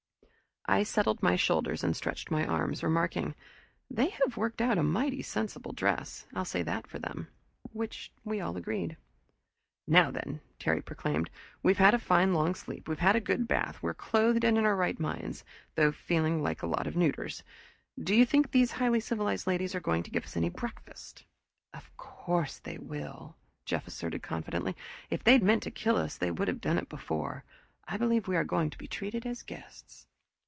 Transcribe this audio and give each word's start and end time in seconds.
I 0.67 0.83
settled 0.83 1.21
my 1.23 1.35
shoulders 1.35 1.83
and 1.83 1.97
stretched 1.97 2.29
my 2.31 2.45
arms, 2.45 2.81
remarking: 2.83 3.33
"They 3.89 4.07
have 4.09 4.37
worked 4.37 4.61
out 4.61 4.77
a 4.77 4.83
mighty 4.83 5.21
sensible 5.23 5.73
dress, 5.73 6.27
I'll 6.35 6.45
say 6.45 6.61
that 6.63 6.85
for 6.87 6.97
them." 6.99 7.27
With 7.63 7.73
which 7.73 8.13
we 8.23 8.39
all 8.39 8.55
agreed. 8.55 8.95
"Now 9.87 10.11
then," 10.11 10.39
Terry 10.59 10.81
proclaimed, 10.81 11.29
"we've 11.63 11.79
had 11.79 11.93
a 11.95 11.99
fine 11.99 12.33
long 12.33 12.53
sleep 12.55 12.87
we've 12.87 12.99
had 12.99 13.15
a 13.17 13.19
good 13.19 13.47
bath 13.49 13.81
we're 13.81 13.95
clothed 13.95 14.45
and 14.45 14.55
in 14.57 14.63
our 14.65 14.75
right 14.75 14.97
minds, 14.97 15.43
though 15.75 15.91
feeling 15.91 16.41
like 16.43 16.61
a 16.61 16.67
lot 16.67 16.85
of 16.87 16.95
neuters. 16.95 17.43
Do 17.99 18.15
you 18.15 18.23
think 18.25 18.51
these 18.51 18.73
highly 18.73 18.99
civilized 19.01 19.47
ladies 19.47 19.73
are 19.73 19.81
going 19.81 20.03
to 20.03 20.11
give 20.11 20.23
us 20.23 20.37
any 20.37 20.49
breakfast?" 20.49 21.25
"Of 21.73 21.89
course 21.97 22.59
they 22.59 22.77
will," 22.77 23.35
Jeff 23.65 23.87
asserted 23.87 24.21
confidently. 24.23 24.77
"If 25.09 25.21
they 25.23 25.33
had 25.33 25.43
meant 25.43 25.63
to 25.63 25.71
kill 25.71 25.97
us, 25.97 26.15
they 26.17 26.31
would 26.31 26.47
have 26.47 26.61
done 26.61 26.77
it 26.77 26.87
before. 26.87 27.43
I 27.89 27.97
believe 27.97 28.27
we 28.29 28.37
are 28.37 28.45
going 28.45 28.69
to 28.69 28.77
be 28.77 28.87
treated 28.87 29.25
as 29.25 29.41
guests." 29.41 30.07